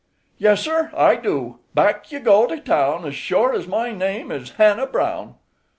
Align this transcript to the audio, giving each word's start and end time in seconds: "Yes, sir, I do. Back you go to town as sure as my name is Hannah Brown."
"Yes, 0.39 0.61
sir, 0.61 0.89
I 0.97 1.15
do. 1.15 1.59
Back 1.75 2.11
you 2.11 2.19
go 2.19 2.47
to 2.47 2.59
town 2.59 3.05
as 3.05 3.13
sure 3.13 3.53
as 3.53 3.67
my 3.67 3.91
name 3.91 4.31
is 4.31 4.53
Hannah 4.53 4.87
Brown." 4.87 5.35